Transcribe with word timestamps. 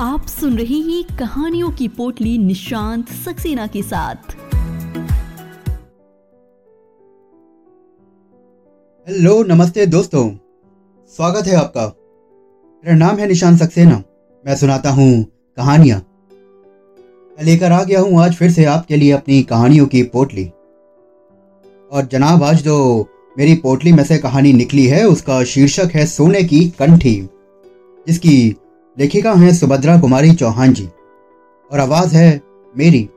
आप 0.00 0.26
सुन 0.26 0.58
रहे 0.58 0.74
हैं 0.74 1.16
कहानियों 1.16 1.70
की 1.70 1.88
पोटली 1.88 2.38
निशांत 2.38 3.08
सक्सेना 3.08 3.66
के 3.66 3.82
साथ। 3.82 4.14
हेलो, 9.08 9.42
नमस्ते 9.42 9.86
दोस्तों। 9.86 10.30
स्वागत 11.16 11.46
है 11.46 11.56
आपका। 11.56 11.86
मेरा 12.84 12.96
नाम 12.96 13.16
है 13.16 13.26
निशांत 13.28 13.58
सक्सेना। 13.58 14.02
मैं 14.46 14.56
सुनाता 14.56 14.90
हूँ 14.90 15.24
कहानियाँ। 15.56 15.98
मैं 17.38 17.44
लेकर 17.44 17.72
आ 17.72 17.82
गया 17.82 18.00
हूँ 18.00 18.22
आज 18.22 18.34
फिर 18.34 18.50
से 18.50 18.64
आपके 18.64 18.96
लिए 18.96 19.12
अपनी 19.12 19.42
कहानियों 19.42 19.86
की 19.86 20.02
पोटली। 20.02 20.44
और 21.92 22.08
जनाब, 22.12 22.42
आज 22.42 22.62
जो 22.62 23.06
मेरी 23.38 23.54
पोटली 23.54 23.92
में 23.92 24.04
से 24.04 24.18
कहानी 24.18 24.52
निकली 24.52 24.86
है, 24.86 25.04
उसका 25.04 25.44
शीर्षक 25.44 25.90
है 25.94 26.06
सोने 26.06 26.42
की 26.42 26.68
कंठी, 26.68 27.28
जिसकी 28.06 28.56
लेखिका 28.98 29.32
हैं 29.34 29.54
सुभद्रा 29.54 30.00
कुमारी 30.00 30.34
चौहान 30.34 30.72
जी। 30.72 30.86
और 31.72 31.80
आवाज़ 31.80 32.16
है 32.16 32.40
मेरी, 32.76 33.08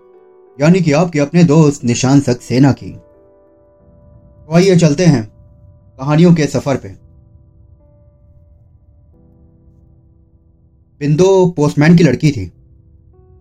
यानी 0.62 0.80
कि 0.80 0.92
आपके 0.92 1.20
अपने 1.20 1.44
दोस्त 1.44 1.84
निशान 1.84 2.20
सक्सेना 2.20 2.72
की। 2.72 2.90
तो 2.90 4.56
आइए 4.56 4.76
चलते 4.76 5.06
हैं 5.06 5.24
कहानियों 6.00 6.34
के 6.36 6.46
सफ़र 6.46 6.78
पे। 6.78 6.90
बिंदु 11.00 11.54
पोस्टमैन 11.58 11.98
की 11.98 12.04
लड़की 12.04 12.32
थी। 12.32 12.52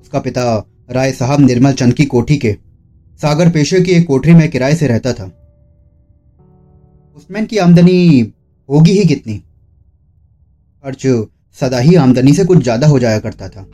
उसका 0.01 0.21
पिता 0.21 0.67
राय 0.91 1.13
साहब 1.13 1.41
निर्मल 1.41 1.73
चंद 1.73 1.95
की 1.95 2.05
कोठी 2.05 2.37
के 2.37 2.57
सागर 3.23 3.51
पेशे 3.51 3.81
की 3.81 3.93
एक 3.93 4.07
कोठरी 4.07 4.35
में 4.35 4.51
किराए 4.51 4.75
से 4.75 4.87
रहता 4.87 5.13
था। 5.13 5.27
पोस्टमैन 7.15 7.47
की 7.47 7.59
आमदनी 7.59 8.33
होगी 8.71 8.93
ही 8.93 9.05
कितनी। 9.05 9.39
खर्च 10.85 11.07
सदा 11.59 11.79
ही 11.79 11.95
आमदनी 11.95 12.33
से 12.35 12.45
कुछ 12.45 12.63
ज़्यादा 12.63 12.87
हो 12.87 12.99
जाया 12.99 13.19
करता 13.19 13.49
था। 13.49 13.67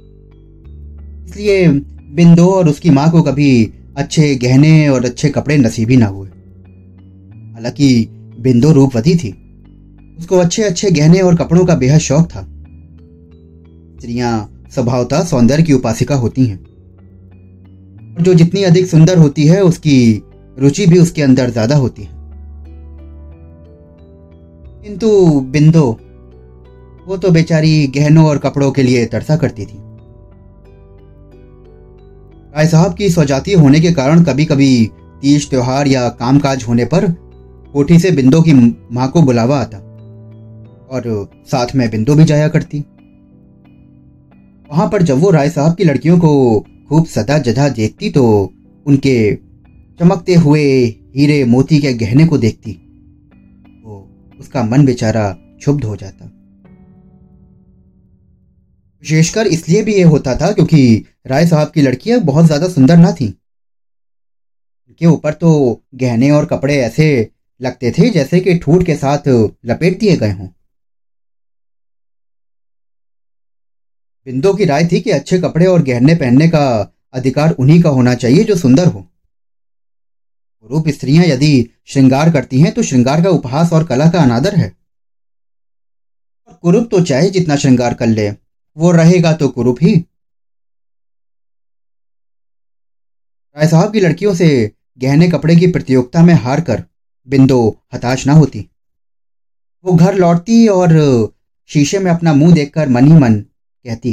इसलिए 1.29 1.69
बिंदो 2.15 2.47
और 2.47 2.69
उसकी 2.69 2.91
माँ 2.91 3.11
को 3.11 3.23
कभी 3.23 3.73
अच्छे 3.97 4.35
गहने 4.35 4.89
और 4.89 5.05
अच्छे 5.05 5.29
कपड़े 5.29 5.57
नसीब 5.57 5.91
ही 5.91 5.97
ना 5.97 6.07
हुए। 6.07 6.29
हालाँकि 7.55 7.89
बिंदो 8.41 8.73
रूपवती 8.73 9.15
थी। 9.17 9.31
उसको 10.19 10.37
अच्छे 10.37 10.63
अच्छे 10.63 10.91
गहने 10.91 11.21
और 11.21 11.37
कपड़ों 11.37 11.65
का 11.67 11.75
बेहद 11.75 12.01
शौक 12.01 12.27
था। 12.27 12.43
स्त्रियाँ 13.97 14.33
स्वभावतः 14.75 15.25
सौंदर्य 15.25 15.63
की 15.63 15.73
उपासिका 15.73 16.15
होती 16.15 16.47
हैं। 16.47 16.59
और 18.17 18.23
जो 18.23 18.35
जितनी 18.35 18.63
अधिक 18.63 18.87
सुंदर 18.87 19.19
होती 19.19 19.47
है, 19.47 19.63
उसकी 19.63 20.23
रुचि 20.59 20.87
भी 20.87 20.99
उसके 20.99 21.23
अंदर 21.23 21.51
ज़्यादा 21.51 21.77
होती 21.77 22.03
है। 22.03 22.15
किंतु 24.85 25.41
बिंदो 25.41 26.01
वो 27.07 27.17
तो 27.17 27.31
बेचारी 27.31 27.87
गहनों 27.87 28.27
और 28.27 28.39
कपड़ों 28.39 28.71
के 28.71 28.83
लिए 28.83 29.05
तरसा 29.07 29.37
करती 29.37 29.67
थी। 29.67 29.79
राय 32.55 32.67
साहब 32.67 32.95
की 32.95 33.09
स्वजातीय 33.11 33.55
होने 33.55 33.81
के 33.81 33.93
कारण 33.93 34.23
कभी 34.25 34.45
कभी 34.45 34.87
तीज 35.23 35.49
त्योहार 35.51 35.87
या 35.87 36.09
कामकाज 36.19 36.65
होने 36.69 36.85
पर 36.85 37.11
कोठी 37.73 37.99
से 37.99 38.11
बिंदु 38.11 38.41
की 38.43 38.53
माँ 38.93 39.09
को 39.11 39.23
बुलावा 39.23 39.59
आता 39.59 39.79
और 40.89 41.03
साथ 41.47 41.75
में 41.75 41.89
बिंदु 41.91 42.15
भी 42.15 42.25
जाया 42.25 42.49
करती। 42.49 42.79
वहाँ 44.71 44.89
पर 44.89 45.03
जब 45.03 45.19
वो 45.19 45.31
राय 45.31 45.51
साहब 45.51 45.75
की 45.75 45.85
लड़कियों 45.85 46.19
को 46.19 46.61
खूब 46.89 47.07
सदा 47.07 47.39
जदा 47.41 47.69
देखती 47.71 48.11
तो 48.11 48.25
उनके 48.87 49.35
चमकते 50.01 50.35
हुए 50.35 50.63
हीरे 51.17 51.45
मोती 51.45 51.79
के 51.81 51.93
गहने 51.97 52.27
को 52.27 52.39
देखती 52.39 52.73
तो 52.73 54.07
उसका 54.41 54.63
मन 54.63 54.85
बेचारा 54.87 55.29
क्षुब्ध 55.33 55.85
हो 55.85 55.97
जाता। 55.97 56.31
विशेषकर 59.07 59.47
इसलिए 59.47 59.83
भी 59.83 59.95
ये 59.95 60.03
होता 60.05 60.35
था 60.37 60.51
क्योंकि 60.53 60.81
राय 61.27 61.47
साहब 61.47 61.71
की 61.71 61.83
लड़कियाँ 61.83 62.19
बहुत 62.23 62.47
ज़्यादा 62.47 62.69
सुंदर 62.69 62.97
ना 62.97 63.11
थी। 63.13 63.27
उनके 64.87 65.07
ऊपर 65.07 65.33
तो 65.35 65.51
गहने 65.95 66.31
और 66.31 66.47
कपड़े 66.47 66.77
ऐसे 66.77 67.07
लगते 67.61 67.91
थे 67.91 68.09
जैसे 68.11 68.41
कि 68.41 68.57
ठूठ 68.59 68.85
के 68.87 68.95
साथ 68.97 69.29
लपेट 69.67 69.99
दिए 70.01 70.17
गए 70.17 70.31
हों। 70.31 70.47
बिंदु 74.27 74.53
की 74.55 74.65
राय 74.65 74.87
थी 74.87 75.01
कि 75.01 75.11
अच्छे 75.11 75.39
कपड़े 75.39 75.67
और 75.67 75.83
गहने 75.83 76.15
पहनने 76.15 76.49
का 76.49 76.65
अधिकार 77.15 77.51
उन्हीं 77.55 77.81
का 77.83 77.91
होना 77.91 78.15
चाहिए 78.17 78.45
जो 78.45 78.57
सुंदर 78.57 78.87
हो। 78.87 79.05
रूप 80.71 80.89
स्त्रियाँ 80.89 81.25
यदि 81.25 81.53
श्रृंगार 81.85 82.33
करती 82.33 82.61
हैं 82.61 82.73
तो 82.75 82.83
श्रृंगार 82.83 83.23
का 83.23 83.31
उपहास 83.31 83.73
और 83.73 83.87
कला 83.87 84.11
का 84.11 84.23
अनादर 84.23 84.55
है। 84.55 84.69
और 86.49 86.55
कुरूप 86.55 86.89
तो 86.91 87.01
चाहे 87.03 87.31
जितना 87.31 87.57
श्रृंगार 87.57 87.95
कर 87.95 88.07
ले। 88.09 88.29
वो 88.77 88.91
रहेगा 88.91 89.33
तो 89.33 89.49
कुरूप 89.49 89.77
ही 89.83 89.95
राय 93.57 93.69
साहब 93.69 93.93
की 93.93 94.01
लड़कियों 94.01 94.35
से 94.35 94.49
गहने 94.99 95.29
कपड़े 95.29 95.57
की 95.57 95.67
प्रतियोगिता 95.67 96.23
में 96.23 96.35
हार 96.35 96.61
कर 96.61 96.83
बिंदो 97.29 97.59
हताश 97.95 98.27
ना 98.27 98.33
होती। 98.33 98.71
वो 99.85 99.93
घर 99.93 100.15
लौटती 100.15 100.67
और 100.69 100.91
शीशे 101.67 101.99
में 101.99 102.11
अपना 102.11 102.33
मुँह 102.33 102.55
देखकर 102.55 102.89
मन 102.89 103.07
ही 103.07 103.13
मन 103.13 103.41
कहती। 103.41 104.13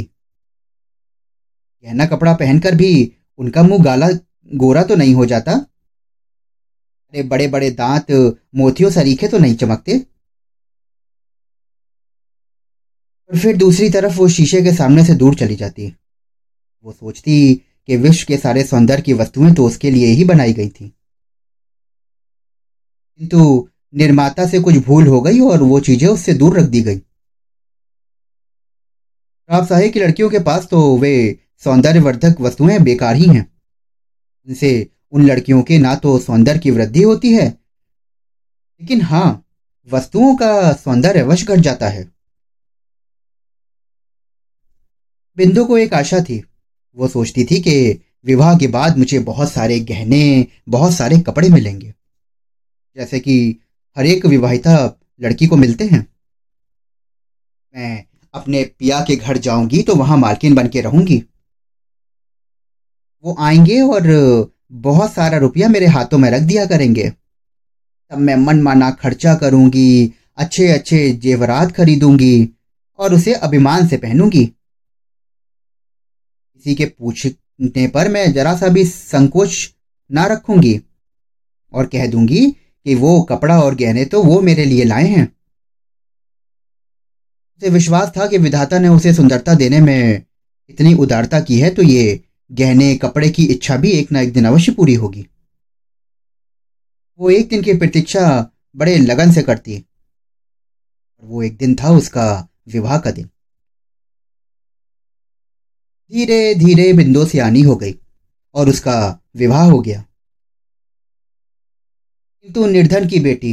गहना 1.84 2.06
कपड़ा 2.06 2.34
पहनकर 2.34 2.74
भी 2.74 3.12
उनका 3.38 3.62
मुँह 3.62 3.84
गाला 3.84 4.08
गोरा 4.54 4.82
तो 4.82 4.94
नहीं 4.94 5.14
हो 5.14 5.26
जाता? 5.26 5.52
अरे 5.52 7.22
बड़े 7.22 7.48
बड़े 7.48 7.70
दांत, 7.70 8.10
मोतियों 8.54 8.90
सरीखे 8.90 9.28
तो 9.28 9.38
नहीं 9.38 9.54
चमकते? 9.54 10.06
और 13.30 13.38
फिर 13.38 13.56
दूसरी 13.56 13.88
तरफ़ 13.90 14.16
वो 14.16 14.28
शीशे 14.28 14.62
के 14.62 14.72
सामने 14.72 15.04
से 15.04 15.14
दूर 15.14 15.34
चली 15.34 15.56
जाती 15.56 15.86
वो 16.84 16.92
सोचती 16.92 17.54
कि 17.88 17.96
विश्व 17.96 18.26
के 18.28 18.36
सारे 18.36 18.62
सौंदर्य 18.64 19.02
की 19.02 19.12
वस्तुएँ 19.12 19.52
तो 19.54 19.66
उसके 19.66 19.90
लिए 19.90 20.06
ही 20.08 20.24
बनाई 20.24 20.52
गई 20.52 20.68
थी। 20.68 20.92
किंतु 23.20 23.68
निर्माता 23.94 24.46
से 24.46 24.60
कुछ 24.60 24.76
भूल 24.86 25.06
हो 25.06 25.20
गई 25.20 25.40
और 25.42 25.62
वो 25.62 25.80
चीज़ें 25.80 26.08
उससे 26.08 26.34
दूर 26.34 26.58
रख 26.58 26.64
दी 26.66 26.80
गई। 26.82 26.96
राव 29.48 29.64
साहेब 29.66 29.92
की 29.92 30.00
लड़कियों 30.00 30.28
के 30.30 30.38
पास 30.40 30.66
तो 30.66 30.96
वे 30.98 31.14
सौंदर्यवर्धक 31.64 32.40
वस्तुएँ 32.40 32.78
बेकार 32.80 33.16
ही 33.16 33.26
हैं। 33.26 33.46
उनसे 34.48 34.70
उन 35.12 35.26
लड़कियों 35.26 35.62
के 35.62 35.78
ना 35.78 35.94
तो 35.96 36.18
सौंदर्य 36.18 36.58
की 36.58 36.70
वृद्धि 36.70 37.02
होती 37.02 37.32
है, 37.32 37.46
लेकिन 38.80 39.00
हाँ 39.02 39.44
वस्तुओं 39.88 40.34
का 40.36 40.72
सौंदर्य 40.74 41.20
अवश्य 41.20 41.46
घट 41.46 41.60
जाता 41.60 41.88
है। 41.88 42.13
बिंदु 45.36 45.64
को 45.64 45.78
एक 45.78 45.94
आशा 45.94 46.20
थी। 46.20 46.42
वो 46.96 47.08
सोचती 47.08 47.44
थी 47.44 47.60
कि 47.60 48.00
विवाह 48.24 48.58
के 48.58 48.66
बाद 48.66 48.98
मुझे 48.98 49.18
बहुत 49.18 49.52
सारे 49.52 49.80
गहने, 49.80 50.46
बहुत 50.68 50.92
सारे 50.92 51.18
कपड़े 51.18 51.48
मिलेंगे। 51.48 51.94
जैसे 52.96 53.20
कि 53.20 53.60
हर 53.96 54.06
एक 54.06 54.26
विवाहिता 54.26 55.00
लड़की 55.22 55.46
को 55.46 55.56
मिलते 55.56 55.84
हैं। 55.84 56.06
मैं 57.74 58.04
अपने 58.34 58.62
पिया 58.78 59.00
के 59.00 59.16
घर 59.16 59.36
जाऊँगी 59.36 59.82
तो 59.82 59.94
वहाँ 59.94 60.16
मालकिन 60.16 60.54
बन 60.54 60.68
के 60.68 60.80
रहूँगी। 60.80 61.22
वो 63.24 63.36
आएँगे 63.38 63.80
और 63.80 64.52
बहुत 64.72 65.12
सारा 65.12 65.38
रुपया 65.38 65.68
मेरे 65.68 65.86
हाथों 65.86 66.18
में 66.18 66.30
रख 66.30 66.42
दिया 66.42 66.66
करेंगे। 66.66 67.12
तब 68.10 68.18
मैं 68.18 68.36
मन 68.36 68.62
माना 68.62 68.90
खर्चा 68.90 69.34
करूँगी 69.34 70.12
अच्छे 70.36 70.68
अच्छे 70.68 71.10
जेवरात 71.10 71.72
खरीदूँगी 71.72 72.48
और 72.98 73.14
उसे 73.14 73.34
अभिमान 73.34 73.88
से 73.88 73.96
पहनूँगी। 73.96 74.44
किसी 76.64 76.74
के 76.74 76.84
पूछने 76.86 77.86
पर 77.88 78.08
मैं 78.08 78.32
जरा 78.32 78.56
सा 78.56 78.68
भी 78.68 78.84
संकोच 78.84 79.54
ना 80.10 80.24
रखूँगी 80.26 80.80
और 81.72 81.86
कह 81.86 82.06
दूँगी 82.06 82.40
कि 82.50 82.94
वो 82.94 83.20
कपड़ा 83.22 83.60
और 83.60 83.74
गहने 83.74 84.04
तो 84.04 84.22
वो 84.22 84.40
मेरे 84.40 84.64
लिए 84.64 84.84
लाए 84.84 85.06
हैं। 85.06 85.26
उसे 87.56 87.70
विश्वास 87.70 88.12
था 88.16 88.26
कि 88.26 88.38
विधाता 88.38 88.78
ने 88.78 88.88
उसे 88.88 89.12
सुंदरता 89.14 89.54
देने 89.54 89.80
में 89.80 90.22
इतनी 90.70 90.94
उदारता 90.94 91.40
की 91.40 91.58
है 91.60 91.70
तो 91.70 91.82
ये 91.82 92.20
गहने, 92.52 92.94
कपड़े 92.96 93.30
की 93.30 93.44
इच्छा 93.44 93.76
भी 93.76 93.90
एक 93.90 94.12
ना 94.12 94.20
एक 94.20 94.32
दिन 94.32 94.44
अवश्य 94.44 94.72
पूरी 94.72 94.94
होगी। 94.94 95.26
वो 97.20 97.30
एक 97.30 97.48
दिन 97.48 97.62
की 97.62 97.74
प्रतीक्षा 97.74 98.50
बड़े 98.76 98.96
लगन 98.98 99.32
से 99.32 99.42
करती। 99.42 99.82
वो 101.22 101.42
एक 101.42 101.56
दिन 101.56 101.74
था 101.74 101.90
उसका 101.90 102.26
विवाह 102.68 102.98
का 102.98 103.10
दिन। 103.10 103.28
धीरे 106.12 106.54
धीरे 106.54 106.92
बिंदु 106.92 107.24
से 107.26 107.38
आनी 107.38 107.60
हो 107.60 107.76
गई 107.76 107.94
और 108.54 108.68
उसका 108.68 108.96
विवाह 109.36 109.64
हो 109.64 109.78
गया। 109.80 110.04
किंतु 112.42 112.66
निर्धन 112.66 113.08
की 113.08 113.20
बेटी, 113.20 113.52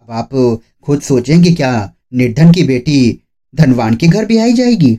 अब 0.00 0.10
आप 0.10 0.60
खुद 0.82 1.02
सोचेंगे 1.02 1.52
क्या 1.52 1.72
निर्धन 2.14 2.52
की 2.52 2.62
बेटी 2.62 2.98
धनवान 3.54 3.96
के 3.96 4.06
घर 4.06 4.24
भी 4.24 4.38
आई 4.38 4.52
जाएगी? 4.52 4.98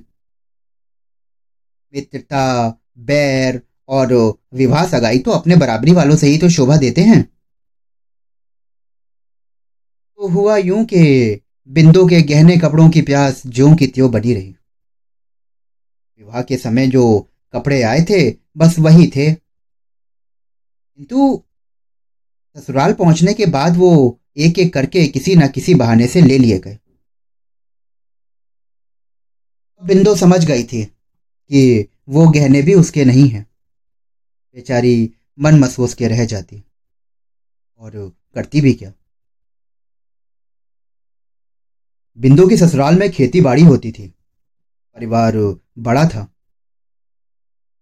मित्रता, 1.94 2.70
बैर 2.98 3.62
और 3.88 4.14
विवाह 4.54 4.88
सगाई 4.88 5.20
तो 5.20 5.32
अपने 5.32 5.56
बराबरी 5.56 5.92
वालों 5.92 6.16
से 6.16 6.28
ही 6.28 6.38
तो 6.38 6.50
शोभा 6.50 6.78
देते 6.78 7.02
हैं। 7.02 7.22
तो 10.16 10.28
हुआ 10.28 10.58
यूँ 10.58 10.86
कि 10.86 11.40
बिंदु 11.68 12.08
के 12.08 12.22
गहने 12.22 12.58
कपड़ों 12.58 12.90
की 12.90 13.02
प्यास 13.02 13.42
ज्यों 13.48 13.76
की 13.76 13.88
त्यों 13.88 14.12
बनी 14.12 14.34
रही। 14.34 14.55
विवाह 16.26 16.44
के 16.44 16.58
समय 16.58 16.88
जो 16.88 17.30
कपड़े 17.54 17.82
आए 17.82 18.02
थे, 18.02 18.32
बस 18.58 18.76
वही 18.80 19.08
थे। 19.08 19.34
किंतु 20.96 21.44
ससुराल 22.58 22.94
पहुँचने 22.94 23.34
के 23.34 23.46
बाद 23.46 23.78
वो 23.78 24.20
एक 24.38 24.60
एक 24.60 24.74
करके 24.74 25.08
किसी 25.08 25.36
न 25.36 25.48
किसी 25.48 25.76
बहाने 25.76 26.08
से 26.08 26.22
ले 26.22 26.38
लिए 26.38 26.60
गए। 26.60 26.80
बिंदु 29.84 30.16
समझ 30.16 30.46
गई 30.46 30.64
थी 30.64 30.86
कि 31.50 31.90
वो 32.10 32.28
गहने 32.28 32.62
भी 32.62 32.74
उसके 32.74 33.06
नहीं 33.06 33.30
हैं। 33.30 33.46
बेचारी 34.56 35.14
मन 35.40 35.60
महसूस 35.60 35.94
के 35.94 36.08
रह 36.08 36.26
जाती 36.26 36.64
और 37.78 38.16
करती 38.34 38.62
भी 38.62 38.74
क्या? 38.74 38.94
बिंदु 42.18 42.48
की 42.48 42.58
ससुराल 42.58 43.00
में 43.00 43.12
खेती 43.12 43.42
बाड़ी 43.42 43.64
होती 43.64 43.92
थी। 43.92 44.15
परिवार 44.96 45.34
बड़ा 45.80 46.06
था। 46.06 46.22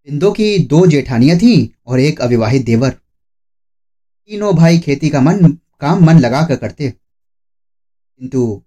बिंदु 0.05 0.31
की 0.31 0.59
दो 0.59 0.87
जेठानियाँ 0.87 1.37
थीं 1.37 1.81
और 1.87 1.99
एक 1.99 2.21
अविवाहित 2.21 2.65
देवर। 2.65 2.89
तीनों 4.27 4.55
भाई 4.55 4.79
खेती 4.79 5.09
का 5.09 5.21
मन, 5.21 5.57
काम 5.79 6.05
मन 6.05 6.19
लगा 6.19 6.45
कर 6.45 6.55
करते। 6.55 6.89
किंतु 8.17 8.63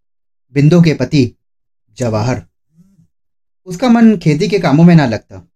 बिंदु 0.53 0.83
के 0.83 0.95
पति 0.95 1.33
जवाहर। 1.97 2.43
उसका 3.65 3.89
मन 3.89 4.17
खेती 4.17 4.49
के 4.49 4.59
कामों 4.59 4.85
में 4.85 4.95
ना 4.95 5.07
लगता। 5.07 5.49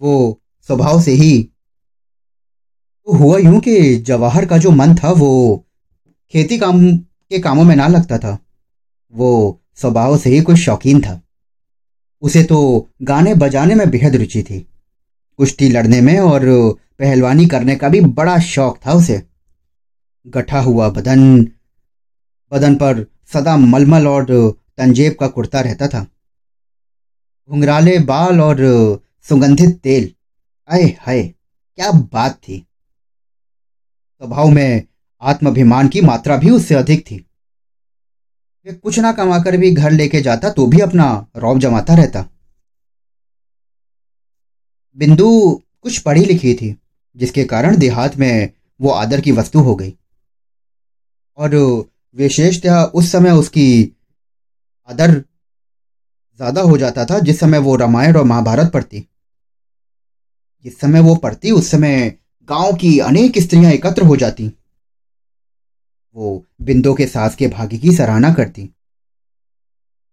वो 0.00 0.42
स्वभाव 0.66 1.02
से 1.02 1.12
ही 1.12 1.42
तो 3.06 3.12
हुआ 3.12 3.38
यूँ 3.38 3.60
कि 3.60 3.96
जवाहर 3.96 4.46
का 4.46 4.58
जो 4.58 4.70
मन 4.70 4.94
था 4.94 5.10
वो 5.10 5.64
खेती 6.30 6.58
काम 6.58 6.96
के 6.96 7.38
कामों 7.38 7.64
में 7.64 7.76
ना 7.76 7.86
लगता 7.88 8.18
था। 8.18 8.38
वो 9.12 9.62
स्वभाव 9.74 10.18
से 10.18 10.30
ही 10.30 10.42
कुछ 10.42 10.56
शौकीन 10.56 11.00
था। 11.00 11.22
उसे 12.22 12.42
तो 12.42 12.88
गाने 13.02 13.34
बजाने 13.34 13.74
में 13.74 13.88
बेहद 13.90 14.16
रुचि 14.16 14.42
थी। 14.42 14.60
कुश्ती 15.38 15.68
लड़ने 15.68 16.00
में 16.00 16.18
और 16.18 16.42
पहलवानी 16.98 17.46
करने 17.46 17.76
का 17.76 17.88
भी 17.88 18.00
बड़ा 18.00 18.38
शौक 18.38 18.78
था 18.86 18.92
उसे। 18.92 19.22
गठा 20.26 20.60
हुआ 20.60 20.88
बदन 20.88 21.40
बदन 22.52 22.74
पर 22.74 23.04
सदा 23.32 23.56
मलमल 23.56 24.06
और 24.06 24.26
तंजेब 24.78 25.16
का 25.20 25.26
कुर्ता 25.26 25.60
रहता 25.60 25.88
था। 25.88 26.06
घुंघराले 27.50 27.98
बाल 27.98 28.40
और 28.40 28.58
सुगंधित 29.24 29.78
तेल। 29.78 30.10
आए 30.68 30.84
हाय, 31.00 31.22
क्या 31.78 31.90
बात 31.90 32.34
थी। 32.38 32.58
स्वभाव 34.20 34.48
में 34.48 34.82
आत्माभिमान 35.22 35.88
की 35.88 36.00
मात्रा 36.00 36.36
भी 36.36 36.50
उससे 36.50 36.74
अधिक 36.74 37.00
थी। 37.00 37.24
वे 38.66 38.72
कुछ 38.72 38.98
ना 38.98 39.10
कमाकर 39.12 39.56
भी 39.56 39.70
घर 39.70 39.90
लेके 39.90 40.20
जाता 40.20 40.50
तो 40.50 40.66
भी 40.66 40.80
अपना 40.80 41.04
रौब 41.36 41.58
जमाता 41.58 41.94
रहता। 41.94 42.24
बिंदु 44.98 45.28
कुछ 45.82 45.98
पढ़ी 45.98 46.24
लिखी 46.24 46.54
थी, 46.54 46.74
जिसके 47.16 47.44
कारण 47.44 47.76
देहात 47.76 48.16
में 48.16 48.50
वो 48.80 48.90
आदर 48.90 49.20
की 49.20 49.32
वस्तु 49.32 49.58
हो 49.58 49.74
गई। 49.74 49.94
और 51.38 51.54
विशेषतः 52.16 52.82
उस 52.82 53.12
समय 53.12 53.30
उसकी 53.30 53.68
आदर 54.88 55.10
ज़्यादा 55.10 56.60
हो 56.60 56.78
जाता 56.78 57.04
था, 57.04 57.18
जिस 57.18 57.40
समय 57.40 57.58
वो 57.58 57.76
रामायण 57.76 58.16
और 58.16 58.24
महाभारत 58.24 58.72
पढ़ती। 58.72 59.06
जिस 60.64 60.80
समय 60.80 61.00
वो 61.00 61.14
पढ़ती, 61.14 61.50
उस 61.50 61.70
समय 61.70 62.14
गाँव 62.48 62.74
की 62.76 62.98
अनेक 63.00 63.38
स्त्रियाँ 63.38 63.72
एकत्र 63.72 64.02
हो 64.02 64.16
जाती। 64.16 64.52
वो 66.16 66.46
बिंदो 66.62 66.94
के 66.94 67.06
सास 67.06 67.36
के 67.36 67.48
भाग्य 67.48 67.78
की 67.78 67.92
सराहना 67.92 68.34
करती। 68.34 68.70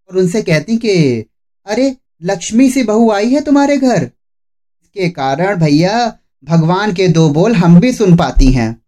और 0.10 0.18
उनसे 0.18 0.42
कहती 0.42 0.78
कि, 0.78 1.26
अरे, 1.66 1.98
लक्ष्मी 2.24 2.70
सी 2.70 2.84
बहू 2.84 3.12
आई 3.12 3.34
है 3.34 3.42
तुम्हारे 3.42 3.78
घर। 3.78 4.04
इसके 4.84 5.10
कारण 5.10 5.56
भैया, 5.56 6.18
भगवान 6.44 6.94
के 6.94 7.08
दो 7.08 7.30
बोल 7.30 7.56
हम 7.56 7.80
भी 7.80 7.94
सुन 7.94 8.16
पाती 8.16 8.52
हैं। 8.52 8.82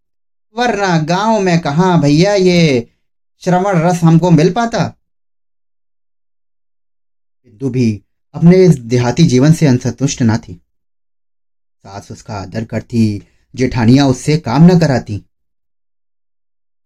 वरना 0.58 0.98
गाँव 0.98 1.40
में 1.40 1.60
कहा 1.60 1.98
भैया 1.98 2.34
ये 2.34 2.90
श्रवण 3.40 3.80
रस 3.80 4.04
हमको 4.04 4.32
मिल 4.32 4.54
पाता? 4.54 4.96
बिंदु 7.46 7.70
भी 7.70 8.04
अपने 8.34 8.66
इस 8.66 8.76
देहाती 8.76 9.24
जीवन 9.24 9.54
से 9.54 9.68
असंतुष्ट 9.68 10.22
ना 10.22 10.38
थी। 10.38 10.54
सास 11.78 12.12
उसका 12.12 12.34
आदर 12.34 12.66
करती, 12.66 13.24
जेठानियाँ 13.56 14.08
उससे 14.08 14.38
काम 14.38 14.66
न 14.66 14.80
कराती। 14.80 15.25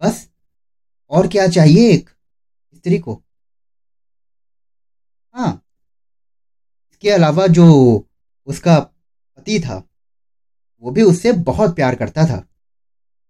बस, 0.01 0.29
और 1.09 1.27
क्या 1.27 1.47
चाहिए 1.47 1.89
एक 1.89 2.09
स्त्री 2.75 2.99
को? 2.99 3.23
हाँ 5.35 5.51
इसके 6.91 7.09
अलावा 7.09 7.47
जो 7.47 7.65
उसका 8.47 8.79
पति 8.79 9.59
था, 9.59 9.83
वो 10.83 10.91
भी 10.91 11.01
उससे 11.01 11.31
बहुत 11.31 11.75
प्यार 11.75 11.95
करता 11.95 12.25
था। 12.25 12.43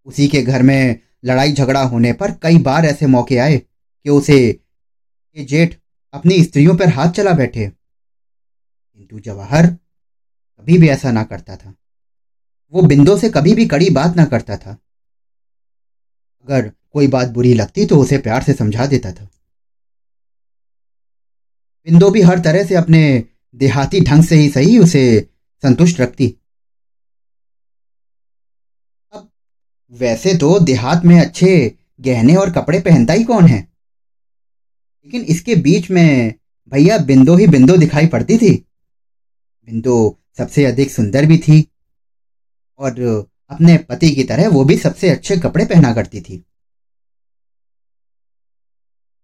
उसी 0.06 0.28
के 0.28 0.42
घर 0.42 0.62
में 0.62 1.00
लड़ाई 1.26 1.54
झगड़ा 1.54 1.84
होने 1.84 2.14
पर 2.14 2.32
कई 2.32 2.58
बार 2.58 2.86
ऐसे 2.86 3.06
मौके 3.06 3.38
आए 3.38 3.58
कि 3.58 4.10
उसे 4.10 4.38
ये 5.38 5.46
जेठ 5.46 5.76
अपनी 6.14 6.44
स्त्रियों 6.44 6.76
पर 6.78 6.90
हाथ 6.90 7.12
चला 7.12 7.32
बैठे। 7.32 7.68
किंतु 8.94 9.20
जवाहर 9.20 9.68
कभी 9.68 10.78
भी 10.78 10.90
ऐसा 10.90 11.12
ना 11.12 11.24
करता 11.24 11.56
था। 11.56 11.74
वो 12.74 12.82
बिंदो 12.82 13.18
से 13.18 13.30
कभी 13.30 13.54
भी 13.56 13.66
कड़ी 13.66 13.90
बात 13.90 14.16
ना 14.16 14.26
करता 14.26 14.58
था। 14.58 14.78
अगर 16.48 16.72
कोई 16.94 17.08
बात 17.08 17.28
बुरी 17.28 17.54
लगती 17.54 17.86
तो 17.86 17.98
उसे 17.98 18.18
प्यार 18.18 18.44
से 18.44 18.54
समझा 18.54 18.86
देता 18.86 19.12
था। 19.12 19.24
बिंदो 21.86 22.10
भी 22.10 22.22
हर 22.22 22.40
तरह 22.40 22.64
से 22.64 22.76
अपने 22.76 23.24
देहाती 23.56 24.02
ढंग 24.02 24.24
से 24.24 24.36
ही 24.36 24.50
सही 24.50 24.78
उसे 24.80 25.30
संतुष्ट 25.64 26.00
रखती। 26.00 26.36
अब 29.14 29.32
वैसे 29.92 30.38
तो 30.38 30.60
देहात 30.60 31.06
में 31.06 31.22
अच्छे 31.22 31.76
गहने 32.02 32.36
और 32.36 32.50
कपड़े 32.50 32.80
पहनता 32.80 33.14
ही 33.14 33.24
कौन 33.24 33.46
है? 33.46 33.68
लेकिन 35.06 35.22
इसके 35.22 35.56
बीच 35.56 35.92
में 35.92 36.34
भैया 36.68 36.98
बिंदो 36.98 37.36
ही 37.36 37.48
बिंदो 37.48 37.78
दिखाई 37.78 38.08
पड़ती 38.08 38.38
थी। 38.38 38.56
बिंदो 39.66 40.20
सबसे 40.38 40.66
अधिक 40.66 40.92
सुंदर 40.92 41.26
भी 41.26 41.38
थी। 41.38 41.68
और 42.78 43.26
अपने 43.52 43.78
पति 43.80 44.10
की 44.12 44.24
तरह 44.24 44.50
वो 44.50 44.64
भी 44.64 44.78
सबसे 44.78 45.10
अच्छे 45.10 45.38
कपड़े 45.38 45.66
पहना 45.66 45.94
करती 45.94 46.22
थी। 46.22 46.44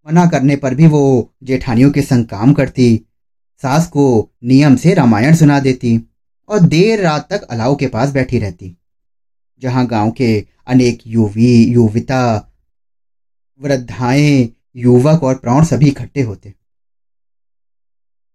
मना 0.06 0.26
करने 0.26 0.56
पर 0.56 0.74
भी 0.74 0.86
वो 0.86 1.02
जेठानियों 1.42 1.90
के 1.90 2.02
संग 2.02 2.26
काम 2.26 2.52
करती, 2.54 3.06
सास 3.62 3.86
को 3.86 4.32
नियम 4.44 4.76
से 4.76 4.94
रामायण 4.94 5.34
सुना 5.34 5.58
देती 5.60 5.98
और 6.48 6.60
देर 6.60 7.00
रात 7.00 7.32
तक 7.32 7.42
अलाव 7.42 7.74
के 7.76 7.86
पास 7.86 8.10
बैठी 8.10 8.38
रहती, 8.38 8.76
जहाँ 9.62 9.86
गाँव 9.86 10.10
के 10.10 10.46
अनेक 10.66 11.02
युवी, 11.06 11.64
युविता, 11.64 12.52
वृद्धाएँ, 13.60 14.48
युवक 14.76 15.22
और 15.22 15.34
प्राण 15.34 15.64
सभी 15.64 15.88
इकट्ठे 15.88 16.22
होते। 16.22 16.54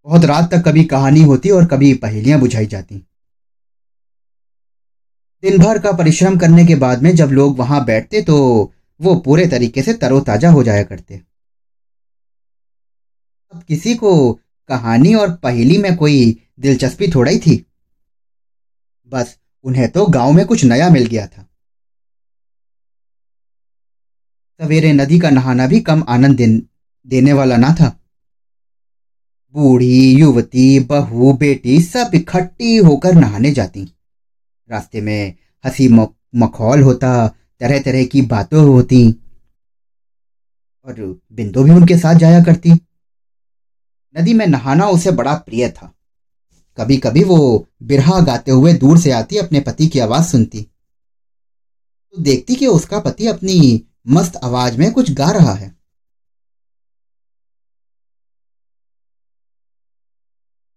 बहुत 0.05 0.25
रात 0.25 0.51
तक 0.51 0.63
कभी 0.65 0.83
कहानी 0.83 1.21
होती 1.21 1.50
और 1.50 1.65
कभी 1.65 1.93
पहेलियाँ 1.93 2.39
बुझाई 2.39 2.65
जाती। 2.65 3.03
दिन 5.43 5.57
भर 5.57 5.79
का 5.79 5.91
परिश्रम 5.91 6.38
करने 6.38 6.65
के 6.65 6.75
बाद 6.75 7.03
में 7.03 7.15
जब 7.15 7.29
लोग 7.29 7.57
वहाँ 7.60 7.86
बैठते 7.86 8.21
तो 8.21 8.38
वो 9.00 9.15
पूरे 9.15 9.48
तरीके 9.48 9.81
से 9.81 9.93
तरोताजा 9.93 10.50
हो 10.51 10.63
जाया 10.63 10.83
करते। 10.83 11.21
अब 13.53 13.63
किसी 13.63 13.95
को 13.95 14.33
कहानी 14.69 15.13
और 15.13 15.33
पहेली 15.33 15.77
में 15.77 15.95
कोई 15.95 16.41
दिलचस्पी 16.60 17.07
थोड़ा 17.07 17.31
ही 17.31 17.39
थी। 17.39 17.65
बस 19.12 19.38
उन्हें 19.63 19.89
तो 19.91 20.05
गाँव 20.05 20.31
में 20.31 20.45
कुछ 20.45 20.63
नया 20.63 20.89
मिल 20.89 21.05
गया 21.05 21.27
था। 21.27 21.48
सवेरे 24.60 24.93
नदी 24.93 25.19
का 25.19 25.29
नहाना 25.29 25.67
भी 25.67 25.79
कम 25.79 26.03
आनंद 26.07 26.41
देने 27.07 27.33
वाला 27.33 27.57
ना 27.57 27.75
था। 27.81 27.98
बूढ़ी, 29.55 30.12
युवती, 30.12 30.79
बहू, 30.79 31.33
बेटी 31.33 31.81
सब 31.81 32.12
इकट्ठी 32.13 32.77
होकर 32.77 33.15
नहाने 33.15 33.51
जाती। 33.51 33.91
रास्ते 34.71 35.01
में 35.01 35.35
हँसी 35.65 35.87
मखौल 36.35 36.81
होता 36.81 37.27
तरह 37.59 37.81
तरह 37.81 38.05
की 38.05 38.21
बातें 38.21 38.57
होती। 38.57 39.15
और 40.85 41.21
बिंदु 41.31 41.63
भी 41.63 41.71
उनके 41.71 41.97
साथ 41.97 42.15
जाया 42.15 42.43
करती। 42.43 42.71
नदी 44.17 44.33
में 44.33 44.47
नहाना 44.47 44.87
उसे 44.87 45.11
बड़ा 45.11 45.33
प्रिय 45.35 45.69
था। 45.69 45.93
कभी 46.77 46.97
कभी 46.97 47.23
वो 47.23 47.67
बिरहा 47.83 48.19
गाते 48.19 48.51
हुए 48.51 48.73
दूर 48.73 48.99
से 48.99 49.11
आती, 49.11 49.37
अपने 49.37 49.59
पति 49.59 49.87
की 49.87 49.99
आवाज़ 49.99 50.23
सुनती। 50.23 50.63
तो 52.11 52.21
देखती 52.21 52.55
कि 52.55 52.67
उसका 52.67 52.99
पति 52.99 53.27
अपनी 53.27 53.83
मस्त 54.07 54.35
आवाज़ 54.35 54.77
में 54.77 54.91
कुछ 54.91 55.11
गा 55.11 55.29
रहा 55.29 55.53
है। 55.53 55.75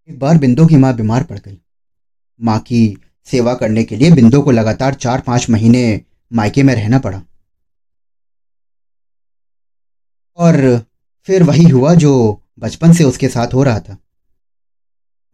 एक 0.08 0.18
बार 0.18 0.38
बिंदु 0.38 0.66
की 0.66 0.76
माँ 0.76 0.94
बीमार 0.94 1.24
पड़ 1.24 1.38
गई। 1.38 1.60
माँ 2.42 2.60
की 2.60 2.98
सेवा 3.24 3.54
करने 3.54 3.84
के 3.84 3.96
लिए 3.96 4.10
बिंदु 4.10 4.42
को 4.42 4.50
लगातार 4.50 4.94
चार 4.94 5.20
पाँच 5.20 5.50
महीने 5.50 6.00
मायके 6.32 6.62
में 6.62 6.74
रहना 6.74 6.98
पड़ा। 6.98 7.22
और 10.36 10.84
फिर 11.22 11.42
वही 11.42 11.64
हुआ 11.64 11.94
जो 11.94 12.42
बचपन 12.58 12.92
से 12.92 13.04
उसके 13.04 13.28
साथ 13.28 13.54
हो 13.54 13.62
रहा 13.62 13.80
था। 13.80 13.98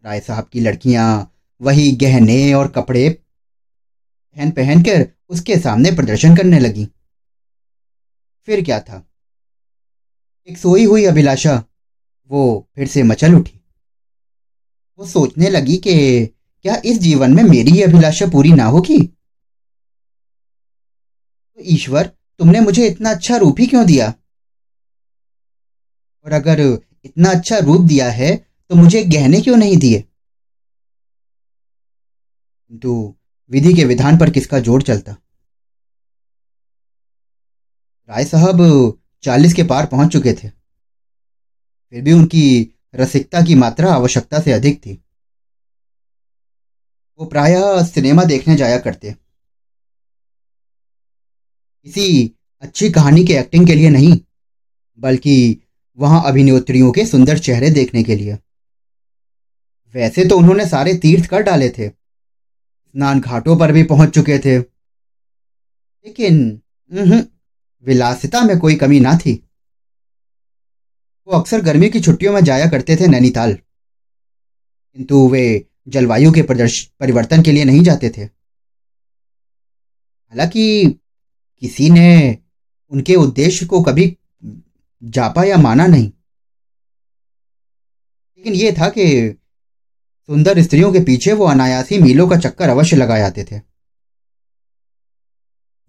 राय 0.05 0.21
साहब 0.21 0.45
की 0.45 0.61
लड़कियाँ 0.61 1.35
वही 1.61 1.93
गहने 1.93 2.55
और 2.55 2.69
कपड़े 2.69 3.11
पहन 4.37 4.51
पहनकर 4.51 5.09
उसके 5.29 5.57
सामने 5.57 5.91
प्रदर्शन 5.91 6.37
करने 6.37 6.59
लगी। 6.59 6.89
फिर 8.47 8.65
क्या 8.65 8.81
था? 8.81 9.07
एक 10.49 10.59
सोई 10.59 10.85
हुई 10.85 11.05
अभिलाषा, 11.05 11.65
वो 12.31 12.69
फिर 12.75 12.89
से 12.89 13.03
मचल 13.03 13.35
उठी। 13.35 13.61
वो 14.99 15.07
सोचने 15.07 15.51
लगी 15.51 15.77
कि 15.77 16.25
क्या 16.65 16.81
इस 16.85 16.99
जीवन 16.99 17.35
में 17.35 17.43
मेरी 17.43 17.71
ही 17.71 17.83
अभिलाषा 17.83 18.27
पूरी 18.27 18.53
ना 18.53 18.65
होगी? 18.67 18.99
तो 21.59 21.63
ईश्वर, 21.65 22.07
तुमने 22.41 22.61
मुझे 22.61 22.87
इतना 22.87 23.11
अच्छा 23.11 23.37
रूप 23.37 23.61
ही 23.61 23.67
क्यों 23.67 23.87
दिया? 23.87 24.13
और 26.27 26.33
अगर 26.33 26.61
इतना 27.05 27.31
अच्छा 27.31 27.59
रूप 27.59 27.81
दिया 27.81 28.11
है 28.11 28.37
तो 28.37 28.75
मुझे 28.77 29.03
गहने 29.05 29.41
क्यों 29.41 29.57
नहीं 29.57 29.77
दिए? 29.77 30.01
किंतु 32.71 33.15
विधि 33.51 33.75
के 33.75 33.85
विधान 33.85 34.19
पर 34.19 34.31
किसका 34.31 34.59
ज़ोर 34.59 34.83
चलता? 34.83 35.17
राय 38.09 38.25
साहब 38.25 38.59
चालीस 39.25 39.55
के 39.55 39.63
पार 39.65 39.87
पहुँच 39.87 40.13
चुके 40.13 40.33
थे। 40.33 40.49
फिर 40.49 42.03
भी 42.03 42.13
उनकी 42.13 42.75
रसिकता 42.95 43.41
की 43.43 43.55
मात्रा 43.55 43.93
आवश्यकता 43.93 44.41
से 44.41 44.53
अधिक 44.53 44.79
थी। 44.79 45.03
वो 47.21 47.27
प्रायः 47.27 47.85
सिनेमा 47.85 48.25
देखने 48.25 48.57
जाया 48.57 48.79
करते। 48.79 49.15
किसी 51.87 52.35
अच्छी 52.63 52.91
कहानी 52.91 53.25
के 53.25 53.33
एक्टिंग 53.33 53.67
के 53.67 53.75
लिए 53.75 53.91
नहीं, 53.91 54.21
बल्कि 54.99 55.61
वहाँ 55.99 56.23
अभिनेत्रियों 56.27 56.93
के 56.93 57.07
सुंदर 57.07 57.39
चेहरे 57.39 57.71
देखने 57.71 58.03
के 58.03 58.17
लिए। 58.17 58.39
वैसे 59.95 60.25
तो 60.25 60.39
उन्होंने 60.39 60.67
सारे 60.67 60.95
तीर्थ 60.95 61.27
कर 61.27 61.43
डाले 61.43 61.69
थे, 61.69 61.89
स्नान 61.89 63.21
घाटों 63.21 63.57
पर 63.57 63.73
भी 63.73 63.83
पहुँच 63.83 64.15
चुके 64.15 64.39
थे। 64.39 64.59
लेकिन 64.59 66.61
विलासिता 67.85 68.41
में 68.41 68.59
कोई 68.59 68.75
कमी 68.75 69.01
ना 69.01 69.17
थी। 69.17 69.49
वो 71.29 71.39
अक्सर 71.39 71.61
गर्मी 71.61 71.89
की 71.89 72.01
छुट्टियों 72.01 72.33
में 72.33 72.45
जाया 72.45 72.67
करते 72.67 72.97
थे 72.97 73.07
नैनीताल। 73.07 73.59
किंतु 74.97 75.29
वे 75.29 75.70
जलवायु 75.89 76.33
के 76.33 76.43
परिवर्तन 77.01 77.43
के 77.43 77.53
लिए 77.53 77.65
नहीं 77.65 77.83
जाते 77.83 78.11
थे। 78.11 78.23
हालाँकि 80.31 80.87
किसी 81.61 81.91
ने 81.91 82.39
उनके 82.91 83.15
उद्देश्य 83.15 83.67
को 83.67 83.83
कभी 83.83 84.19
जापा 85.05 85.45
या 85.45 85.57
माना 85.57 85.87
नहीं। 85.87 86.13
लेकिन 88.39 88.53
यह 88.53 88.75
था 88.79 88.89
कि 88.89 89.31
सुंदर 90.27 90.63
स्त्रियों 90.63 90.93
के 90.93 91.01
पीछे 91.01 91.33
वो 91.33 91.45
अनायासी 91.45 91.99
मीलों 91.99 92.29
का 92.29 92.37
चक्कर 92.37 92.69
अवश्य 92.69 92.97
लगा 92.97 93.19
जाते 93.19 93.45
थे। 93.45 93.61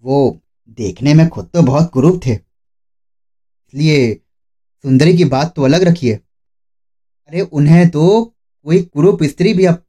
वो 0.02 0.40
देखने 0.70 1.14
में 1.14 1.30
खुद 1.30 1.50
तो 1.54 1.62
बहुत 1.62 1.92
कुरूप 1.94 2.22
थे। 2.26 2.32
इसलिए 2.32 4.14
सुंदरी 4.84 5.18
की 5.18 5.26
बात 5.26 5.56
तो 5.56 5.62
अलग 5.62 5.82
रखिए। 5.82 6.14
अरे, 7.28 7.42
उन्हें 7.42 7.90
तो 7.90 8.34
कोई 8.66 8.82
कुरूप 8.84 9.24
स्त्री 9.26 9.54
भी 9.54 9.66
अब 9.66 9.84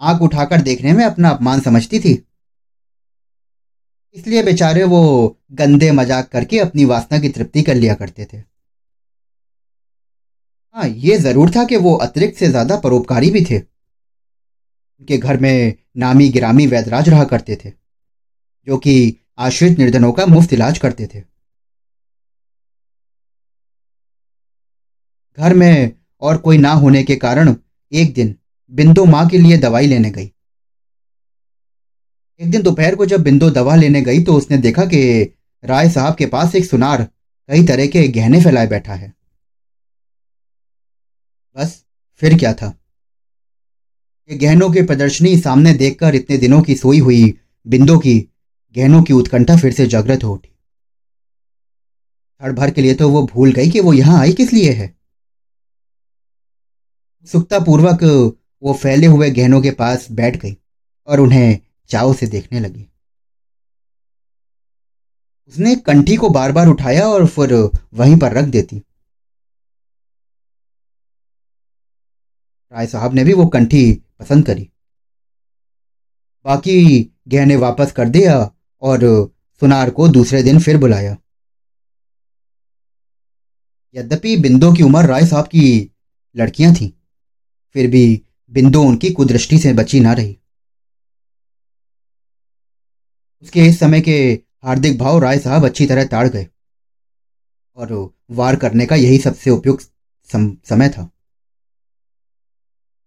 आँख 0.00 0.22
उठाकर 0.22 0.60
देखने 0.62 0.92
में 0.92 1.04
अपना 1.04 1.30
अपमान 1.30 1.60
समझती 1.60 2.00
थी। 2.00 2.12
इसलिए 4.16 4.42
बेचारे 4.42 4.84
वो 4.84 5.00
गंदे 5.52 5.90
मज़ाक 5.92 6.28
करके 6.28 6.58
अपनी 6.60 6.84
वासना 6.84 7.18
की 7.18 7.28
तृप्ति 7.28 7.62
कर 7.62 7.74
लिया 7.74 7.94
करते 7.94 8.24
थे। 8.24 8.36
हाँ 10.76 10.86
ये 10.88 11.16
ज़रूर 11.18 11.50
था 11.50 11.64
कि 11.64 11.76
वो 11.78 11.94
अतिरिक्त 11.96 12.38
से 12.38 12.48
ज़्यादा 12.48 12.76
परोपकारी 12.78 13.30
भी 13.30 13.44
थे। 13.44 13.58
उनके 13.58 15.18
घर 15.18 15.36
में 15.36 15.74
नामी 15.96 16.28
गिरामी 16.28 16.66
वैदराज 16.66 17.08
रहा 17.08 17.24
करते 17.24 17.56
थे, 17.56 17.70
जो 18.66 18.76
कि 18.78 19.16
आश्रित 19.38 19.78
निर्धनों 19.78 20.12
का 20.12 20.26
मुफ़्त 20.26 20.52
इलाज 20.52 20.78
करते 20.78 21.06
थे। 21.06 21.20
घर 25.38 25.54
में 25.54 25.92
और 26.22 26.36
कोई 26.38 26.58
ना 26.58 26.72
होने 26.74 27.02
के 27.02 27.16
कारण 27.16 27.54
एक 27.96 28.14
दिन 28.14 28.36
बिंदु 28.72 29.04
माँ 29.04 29.28
के 29.28 29.38
लिए 29.38 29.58
दवाई 29.58 29.86
लेने 29.86 30.10
गई। 30.10 30.32
एक 32.40 32.50
दिन 32.50 32.62
दोपहर 32.62 32.94
को 32.94 33.06
जब 33.06 33.22
बिंदु 33.22 33.50
दवा 33.50 33.76
लेने 33.76 34.02
गई 34.02 34.24
तो 34.24 34.34
उसने 34.34 34.58
देखा 34.58 34.84
कि 34.84 35.32
राय 35.64 35.90
साहब 35.90 36.14
के 36.14 36.26
पास 36.26 36.54
एक 36.54 36.64
सुनार 36.64 37.08
कई 37.48 37.66
तरह 37.66 37.86
के 37.86 38.08
गहने 38.08 38.42
फैलाए 38.42 38.66
बैठा 38.66 38.94
है। 38.94 39.14
बस, 41.56 41.84
फिर 42.16 42.38
क्या 42.38 42.54
था? 42.54 42.78
ये 44.30 44.38
गहनों 44.38 44.70
की 44.70 44.82
प्रदर्शनी 44.82 45.38
सामने 45.38 45.74
देखकर 45.74 46.14
इतने 46.14 46.38
दिनों 46.38 46.62
की 46.62 46.74
सोई 46.74 46.98
हुई 46.98 47.38
बिंदु 47.66 47.98
की 47.98 48.28
गहनों 48.76 49.02
की 49.02 49.12
उत्कंठा 49.12 49.56
फिर 49.56 49.72
से 49.72 49.86
जागृत 49.86 50.24
हो 50.24 50.34
उठी। 50.34 50.48
क्षण 50.48 52.52
भर 52.52 52.70
के 52.70 52.82
लिए 52.82 52.94
तो 52.94 53.10
वो 53.10 53.26
भूल 53.26 53.52
गई 53.52 53.70
कि 53.70 53.80
वो 53.80 53.92
यहाँ 53.92 54.20
आई 54.20 54.32
किस 54.32 54.52
लिए 54.52 54.72
है? 54.72 54.95
उत्सुकता 57.26 57.58
पूर्वक 57.58 58.02
वो 58.62 58.72
फैले 58.72 59.06
हुए 59.06 59.30
गहनों 59.30 59.60
के 59.62 59.70
पास 59.70 60.06
बैठ 60.10 60.36
गई 60.36 60.56
और 61.08 61.20
उन्हें 61.20 61.58
चाव 61.90 62.12
से 62.14 62.26
देखने 62.26 62.60
लगी। 62.60 62.86
उसने 65.48 65.74
कंठी 65.76 66.16
को 66.16 66.28
बार 66.28 66.52
बार 66.52 66.68
उठाया 66.68 67.08
और 67.08 67.26
फिर 67.26 67.54
वहीं 67.94 68.18
पर 68.18 68.32
रख 68.32 68.44
देती। 68.44 68.76
राय 72.72 72.86
साहब 72.86 73.14
ने 73.14 73.24
भी 73.24 73.32
वो 73.32 73.46
कंठी 73.46 73.82
पसंद 74.20 74.46
करी। 74.46 74.68
बाकी 76.46 77.00
गहने 77.28 77.56
वापस 77.56 77.92
कर 77.92 78.08
दिया 78.08 78.38
और 78.82 79.00
सुनार 79.62 79.90
को 79.90 80.08
दूसरे 80.08 80.42
दिन 80.42 80.60
फिर 80.60 80.78
बुलाया। 80.78 81.16
यद्यपि 83.94 84.36
बिंदु 84.36 84.72
की 84.72 84.82
उम्र 84.82 85.04
राय 85.06 85.26
साहब 85.26 85.46
की 85.46 85.64
लड़कियाँ 86.36 86.74
थीं 86.74 86.90
फिर 87.76 87.90
भी 87.90 88.22
बिंदु 88.52 88.82
उनकी 88.82 89.10
कुदृष्टि 89.10 89.58
से 89.58 89.72
बची 89.72 90.00
ना 90.00 90.12
रही। 90.12 90.38
उसके 93.42 93.66
इस 93.66 93.78
समय 93.78 94.00
के 94.00 94.40
हार्दिक 94.64 94.98
भाव 94.98 95.18
राय 95.18 95.38
साहब 95.38 95.64
अच्छी 95.64 95.86
तरह 95.86 96.04
ताड़ 96.04 96.28
गए 96.28 96.46
और 97.76 98.14
वार 98.30 98.56
करने 98.56 98.86
का 98.86 98.96
यही 98.96 99.18
सबसे 99.18 99.50
उपयुक्त 99.50 99.90
सम, 100.30 100.56
समय 100.68 100.88
था। 100.88 101.10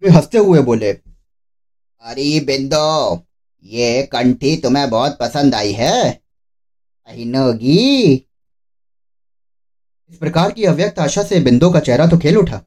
वे 0.03 0.09
हँसते 0.09 0.38
हुए 0.38 0.61
बोले 0.61 0.91
अरे 0.93 2.39
बिंदो 2.39 3.25
ये 3.63 4.03
कंठी 4.03 4.55
तुम्हें 4.57 4.89
बहुत 4.89 5.17
पसंद 5.19 5.55
आई 5.55 5.71
है। 5.71 6.21
इस 10.11 10.17
प्रकार 10.17 10.51
की 10.51 10.63
अव्यक्त 10.65 10.99
आशा 10.99 11.23
से 11.23 11.39
बिंदो 11.39 11.71
का 11.71 11.79
चेहरा 11.79 12.07
तो 12.07 12.17
खेल 12.17 12.38
उठा। 12.38 12.61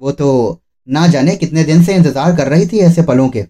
वो 0.00 0.12
तो 0.12 0.60
ना 0.88 1.06
जाने 1.06 1.36
कितने 1.36 1.64
दिन 1.64 1.84
से 1.84 1.94
इंतज़ार 1.94 2.36
कर 2.36 2.48
रही 2.48 2.66
थी 2.66 2.78
ऐसे 2.78 3.02
पलों 3.02 3.28
के। 3.28 3.42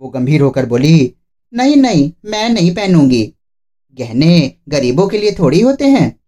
वो 0.00 0.08
गंभीर 0.08 0.40
होकर 0.40 0.66
बोली, 0.66 1.14
नहीं 1.54 1.76
नहीं, 1.76 2.12
मैं 2.24 2.48
नहीं 2.48 2.74
पहनूँगी। 2.74 3.34
गहने 3.98 4.56
गरीबों 4.68 5.08
के 5.08 5.18
लिए 5.18 5.36
थोड़ी 5.38 5.60
होते 5.60 5.84
हैं। 5.84 6.20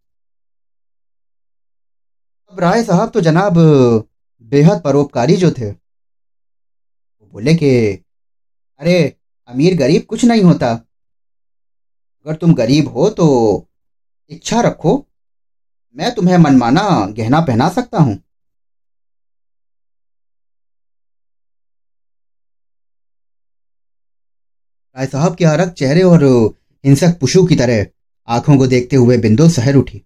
अब 2.53 2.61
राय 2.61 2.85
साहब 2.85 3.11
तो 3.11 3.21
जनाब, 3.21 3.55
बेहद 4.43 4.83
परोपकारी 4.83 5.37
जो 5.37 5.51
थे। 5.51 5.71
वो 5.71 7.29
बोले 7.33 7.55
कि, 7.55 7.87
अरे, 8.81 9.17
अमीर 9.49 9.77
गरीब 9.77 10.03
कुछ 10.03 10.25
नहीं 10.25 10.43
होता। 10.43 10.73
अगर 12.27 12.35
तुम 12.37 12.55
गरीब 12.55 12.89
हो 12.89 13.11
तो 13.11 13.69
इच्छा 14.31 14.61
रखो। 14.61 15.07
मैं 15.97 16.15
तुम्हें 16.15 16.39
मनमाना 16.39 17.07
गहना 17.07 17.41
पहना 17.41 17.69
सकता 17.69 17.99
हूँ। 17.99 18.24
राय 24.97 25.07
साहब 25.07 25.35
के 25.37 25.45
आरक 25.45 25.73
चेहरे 25.73 26.03
और 26.03 26.25
हिंसक 26.85 27.19
पुशु 27.21 27.45
की 27.47 27.57
तरह 27.57 27.87
आँखों 28.29 28.57
को 28.59 28.67
देखते 28.67 28.97
हुए 28.97 29.17
बिंदु 29.19 29.49
सहर 29.49 29.77
उठी। 29.77 30.03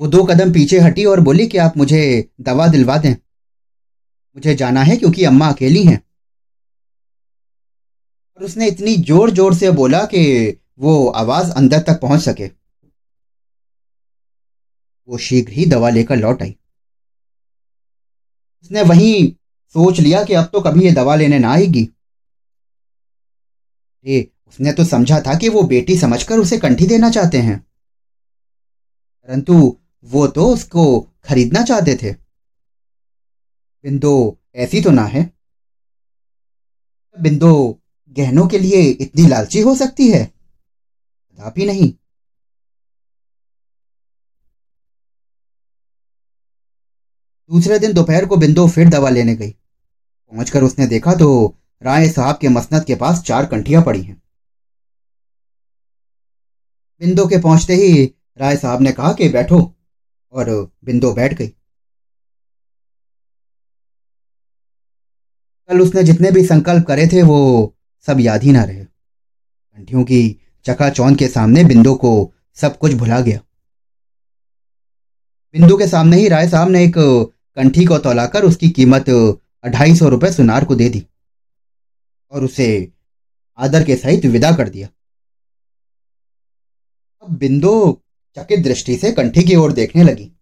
वो 0.00 0.06
दो 0.06 0.22
कदम 0.24 0.52
पीछे 0.52 0.78
हटी 0.80 1.04
और 1.04 1.20
बोली 1.20 1.46
कि 1.46 1.58
आप 1.58 1.76
मुझे 1.76 2.00
दवा 2.40 2.66
दिलवा 2.66 2.96
दें। 2.98 3.12
मुझे 3.12 4.54
जाना 4.54 4.82
है 4.82 4.96
क्योंकि 4.96 5.24
अम्मा 5.24 5.48
अकेली 5.48 5.84
हैं। 5.84 6.00
और 8.38 8.44
उसने 8.44 8.68
इतनी 8.68 8.96
ज़ोर 8.96 9.30
ज़ोर 9.30 9.54
से 9.54 9.70
बोला 9.72 10.04
कि 10.04 10.24
वो 10.78 11.06
आवाज़ 11.08 11.52
अंदर 11.52 11.80
तक 11.82 12.00
पहुँच 12.00 12.20
सके। 12.20 12.50
वो 15.08 15.18
शीघ्र 15.18 15.52
ही 15.52 15.66
दवा 15.66 15.90
लेकर 15.90 16.16
लौट 16.16 16.42
आई। 16.42 16.56
उसने 18.62 18.82
वहीं 18.82 19.32
सोच 19.74 20.00
लिया 20.00 20.24
कि 20.24 20.34
अब 20.34 20.44
तो 20.44 20.60
कभी 20.60 20.84
ये 20.84 20.92
दवा 20.92 21.14
लेने 21.16 21.38
ना 21.38 21.52
आएगी। 21.52 21.88
ए, 24.06 24.30
उसने 24.48 24.72
तो 24.72 24.84
समझा 24.84 25.20
था 25.20 25.38
कि 25.38 25.48
वो 25.48 25.62
बेटी 25.62 25.98
समझकर 25.98 26.38
उसे 26.38 26.58
कंठी 26.58 26.86
देना 26.86 27.10
चाहते 27.10 27.38
हैं। 27.38 27.66
परंतु 29.22 29.78
वो 30.04 30.26
तो 30.26 30.46
उसको 30.46 31.00
खरीदना 31.24 31.62
चाहते 31.62 31.94
थे। 32.02 32.12
बिंदो 33.84 34.38
ऐसी 34.54 34.82
तो 34.82 34.90
ना 34.90 35.04
है। 35.04 35.32
बिंदो 37.20 37.80
गहनों 38.08 38.48
के 38.48 38.58
लिए 38.58 38.80
इतनी 38.80 39.28
लालची 39.28 39.60
हो 39.60 39.74
सकती 39.74 40.10
है? 40.10 40.24
कदापि 41.32 41.66
नहीं। 41.66 41.92
दूसरे 47.50 47.78
दिन 47.78 47.92
दोपहर 47.92 48.26
को 48.26 48.36
बिंदो 48.36 48.68
फिर 48.68 48.88
दवा 48.88 49.10
लेने 49.10 49.36
गई। 49.36 49.50
पहुंचकर 50.32 50.62
उसने 50.62 50.86
देखा 50.86 51.14
तो 51.14 51.56
राय 51.82 52.08
साहब 52.08 52.38
के 52.38 52.48
मसनद 52.48 52.84
के 52.84 52.94
पास 52.94 53.22
चार 53.22 53.46
कंठियाँ 53.46 53.82
पड़ी 53.82 54.02
हैं। 54.02 54.20
बिंदो 57.00 57.26
के 57.26 57.38
पहुँचते 57.38 57.74
ही 57.74 58.04
राय 58.38 58.56
साहब 58.56 58.82
ने 58.82 58.92
कहा 58.92 59.12
कि 59.12 59.28
बैठो, 59.28 59.58
और 60.32 60.50
बिंदो 60.84 61.12
बैठ 61.12 61.34
गई। 61.34 61.48
कल 65.68 65.80
उसने 65.80 66.02
जितने 66.02 66.30
भी 66.30 66.44
संकल्प 66.46 66.86
करे 66.86 67.06
थे, 67.06 67.22
वो 67.22 67.74
सब 68.06 68.20
याद 68.20 68.42
ही 68.42 68.52
ना 68.52 68.64
रहे। 68.64 68.84
कंठियों 68.84 70.04
की 70.04 70.40
चकाचौंध 70.66 71.18
के 71.18 71.28
सामने 71.28 71.64
बिंदु 71.64 71.94
को 71.94 72.32
सब 72.54 72.78
कुछ 72.78 72.92
भुला 72.92 73.20
गया। 73.20 73.40
बिंदु 75.54 75.76
के 75.76 75.86
सामने 75.88 76.16
ही 76.16 76.28
राय 76.28 76.48
साहब 76.48 76.68
ने 76.68 76.84
एक 76.84 76.94
कंठी 77.56 77.84
को 77.84 77.98
तोलाकर 77.98 78.44
उसकी 78.44 78.68
कीमत 78.70 79.08
अढ़ाई 79.10 79.94
सौ 79.96 80.08
रुपये 80.08 80.32
सुनार 80.32 80.64
को 80.64 80.74
दे 80.74 80.88
दी। 80.88 81.06
और 82.32 82.44
उसे 82.44 82.92
आदर 83.58 83.84
के 83.84 83.96
सहित 83.96 84.24
विदा 84.24 84.52
कर 84.52 84.68
दिया। 84.68 84.88
अब 87.22 87.38
बिंदु 87.38 88.02
चकित 88.38 88.60
दृष्टि 88.60 88.96
से 88.96 89.12
कंठी 89.12 89.42
की 89.42 89.56
ओर 89.56 89.72
देखने 89.72 90.02
लगी। 90.02 90.32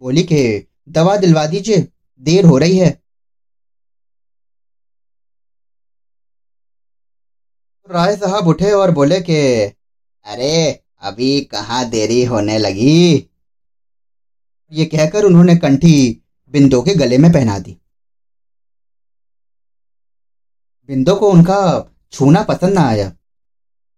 बोली 0.00 0.22
के, 0.22 0.66
दवा 0.88 1.16
दिलवा 1.16 1.46
दीजिए, 1.46 1.88
देर 2.20 2.44
हो 2.44 2.58
रही 2.58 2.78
है। 2.78 3.02
राय 7.90 8.16
साहब 8.16 8.46
उठे 8.46 8.72
और 8.72 8.90
बोले 8.90 9.20
के, 9.20 9.64
अरे, 10.24 10.84
अभी 11.00 11.40
कहाँ 11.40 11.90
देरी 11.90 12.24
होने 12.24 12.58
लगी? 12.58 13.30
ये 14.72 14.84
कहकर 14.84 15.24
उन्होंने 15.24 15.56
कंठी 15.56 16.22
बिंदु 16.48 16.82
के 16.82 16.94
गले 16.94 17.18
में 17.18 17.32
पहना 17.32 17.58
दी। 17.58 17.78
बिंदो 20.88 21.14
को 21.14 21.30
उनका 21.30 21.90
छूना 22.12 22.42
पसंद 22.42 22.74
ना 22.74 22.80
आया। 22.80 23.16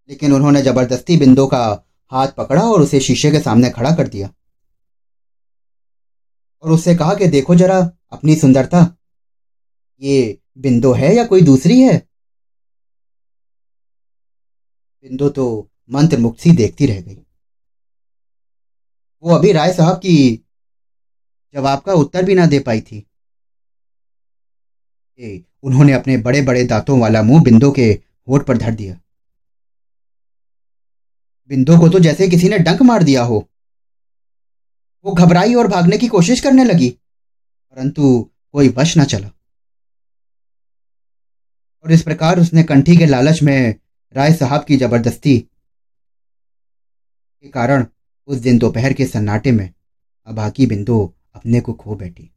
लेकिन 0.09 0.33
उन्होंने 0.33 0.63
ज़बरदस्ती 0.63 1.17
बिंदु 1.17 1.47
का 1.47 1.85
हाथ 2.11 2.29
पकड़ा 2.29 2.63
और 2.63 2.83
उसे 2.83 3.01
शीशे 3.01 3.31
के 3.31 3.41
सामने 3.41 3.71
खड़ा 3.71 3.91
कर 3.91 4.09
दिया। 4.09 4.31
और 6.63 6.71
उससे 6.71 6.95
कहा 6.95 7.15
कि 7.15 7.27
देखो 7.27 7.55
जरा 7.55 7.91
अपनी 8.13 8.37
सुंदरता, 8.37 8.97
ये 10.01 10.39
बिंदु 10.59 10.93
है 10.93 11.15
या 11.15 11.25
कोई 11.25 11.43
दूसरी 11.43 11.81
है? 11.81 12.09
बिंदु 15.03 15.29
तो 15.29 15.71
मंत्र 15.91 16.19
मुक्त 16.19 16.41
सी 16.41 16.51
देखती 16.51 16.87
रह 16.87 17.01
गई। 17.01 17.19
वो 19.23 19.35
अभी 19.35 19.53
राय 19.53 19.73
साहब 19.73 19.97
की 19.97 20.45
जवाब 21.55 21.81
का 21.81 21.93
उत्तर 21.93 22.25
भी 22.25 22.35
ना 22.35 22.47
दे 22.47 22.59
पाई 22.59 22.81
थी। 22.81 23.07
उन्होंने 25.21 25.93
अपने 25.93 26.17
बड़े 26.19 26.41
बड़े 26.43 26.65
दांतों 26.65 26.99
वाला 27.01 27.23
मुँह 27.23 27.43
बिंदु 27.45 27.71
के 27.71 27.91
होठ 28.29 28.45
पर 28.47 28.59
धर 28.59 28.75
दिया। 28.75 28.95
बिंदु 31.51 31.79
को 31.79 31.89
तो 31.89 31.99
जैसे 31.99 32.29
किसी 32.29 32.49
ने 32.49 32.59
डंक 32.59 32.83
मार 32.83 33.03
दिया 33.03 33.23
हो। 33.23 33.39
वो 35.05 35.13
घबराई 35.15 35.55
और 35.55 35.69
भागने 35.69 35.99
की 35.99 36.09
कोशिश 36.09 36.41
करने 36.41 36.65
लगी, 36.65 36.89
परंतु 36.89 38.31
कोई 38.55 38.69
वश 38.69 38.97
न 38.99 39.05
चला। 39.05 39.31
और 41.85 41.93
इस 41.93 42.03
प्रकार 42.03 42.41
उसने 42.41 42.63
कंठी 42.63 42.97
के 42.97 43.07
लालच 43.07 43.43
में 43.43 43.75
राय 44.15 44.33
साहब 44.35 44.65
की 44.65 44.77
ज़बरदस्ती 44.77 45.39
के 47.45 47.49
कारण 47.49 47.87
उस 48.29 48.39
दिन 48.39 48.59
दोपहर 48.59 48.93
के 48.93 49.07
सन्नाटे 49.07 49.53
में 49.53 49.69
अभागी 50.27 50.67
बिंदु 50.67 50.99
अपने 51.35 51.61
को 51.61 51.73
खो 51.73 51.95
बैठी। 51.95 52.31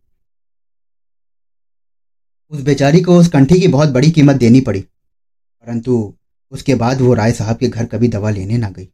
उस 2.51 2.61
बेचारी 2.61 3.01
को 3.01 3.17
उस 3.17 3.27
कंठी 3.29 3.59
की 3.59 3.67
बहुत 3.69 3.89
बड़ी 3.89 4.11
कीमत 4.11 4.35
देनी 4.37 4.61
पड़ी, 4.61 4.79
परंतु 4.81 6.13
उसके 6.51 6.75
बाद 6.75 7.01
वो 7.01 7.13
राय 7.13 7.31
साहब 7.33 7.57
के 7.57 7.67
घर 7.67 7.85
कभी 7.87 8.07
दवा 8.07 8.29
लेने 8.31 8.57
ना 8.57 8.69
गई। 8.69 8.85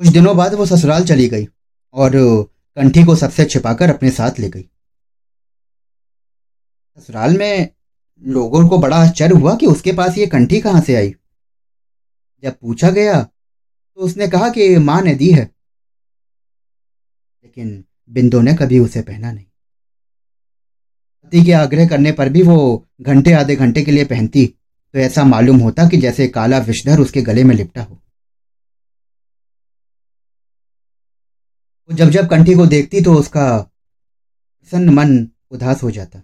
कुछ 0.00 0.08
दिनों 0.08 0.36
बाद 0.36 0.54
वो 0.54 0.66
ससुराल 0.66 1.04
चली 1.06 1.28
गई 1.28 1.46
और 1.94 2.12
कंठी 2.76 3.04
को 3.04 3.16
सबसे 3.16 3.44
छिपाकर 3.46 3.90
अपने 3.90 4.10
साथ 4.12 4.38
ले 4.40 4.48
गई। 4.48 4.62
ससुराल 6.98 7.36
में 7.38 7.68
लोगों 8.22 8.68
को 8.68 8.78
बड़ा 8.78 8.96
आश्चर्य 8.98 9.34
हुआ 9.34 9.54
कि 9.56 9.66
उसके 9.66 9.92
पास 9.92 10.18
ये 10.18 10.26
कंठी 10.28 10.60
कहाँ 10.60 10.80
से 10.80 10.94
आई। 10.96 11.14
जब 12.42 12.54
पूछा 12.54 12.90
गया 12.90 13.22
तो 13.22 14.02
उसने 14.02 14.28
कहा 14.28 14.48
कि 14.50 14.76
माँ 14.78 15.00
ने 15.02 15.14
दी 15.14 15.30
है, 15.30 15.44
लेकिन 17.44 17.84
बिंदु 18.10 18.40
ने 18.40 18.54
कभी 18.54 18.78
उसे 18.78 19.02
पहना 19.02 19.32
नहीं। 19.32 19.45
पति 21.26 21.42
के 21.44 21.52
आग्रह 21.52 21.88
करने 21.88 22.12
पर 22.12 22.28
भी 22.28 22.42
वो 22.42 22.86
घंटे 23.00 23.32
आधे 23.32 23.54
घंटे 23.56 23.82
के 23.82 23.90
लिए 23.90 24.04
पहनती। 24.04 24.46
तो 24.94 24.98
ऐसा 24.98 25.24
मालूम 25.24 25.56
होता 25.56 25.88
कि 25.88 25.96
जैसे 25.96 26.28
काला 26.28 26.58
विषधर 26.58 27.00
उसके 27.00 27.22
गले 27.22 27.44
में 27.44 27.54
लिपटा 27.54 27.82
हो। 27.82 27.94
वो 31.90 31.96
जब 31.96 32.10
जब 32.10 32.28
कंठी 32.28 32.54
को 32.54 32.66
देखती 32.66 33.00
तो 33.00 33.14
उसका 33.14 33.46
प्रसन्न 33.58 34.94
मन 34.94 35.28
उदास 35.50 35.82
हो 35.82 35.90
जाता। 35.90 36.18